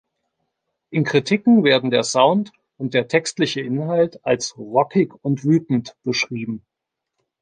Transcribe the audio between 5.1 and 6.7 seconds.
und wütend“ beschrieben.